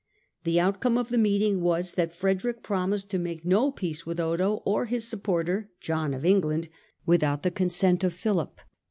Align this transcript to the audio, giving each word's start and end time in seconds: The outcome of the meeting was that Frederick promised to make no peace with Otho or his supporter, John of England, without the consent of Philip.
The 0.45 0.59
outcome 0.59 0.97
of 0.97 1.09
the 1.09 1.17
meeting 1.19 1.61
was 1.61 1.91
that 1.91 2.11
Frederick 2.11 2.63
promised 2.63 3.11
to 3.11 3.19
make 3.19 3.45
no 3.45 3.71
peace 3.71 4.03
with 4.03 4.19
Otho 4.19 4.63
or 4.65 4.85
his 4.85 5.07
supporter, 5.07 5.69
John 5.79 6.15
of 6.15 6.25
England, 6.25 6.69
without 7.05 7.43
the 7.43 7.51
consent 7.51 8.03
of 8.03 8.11
Philip. 8.11 8.61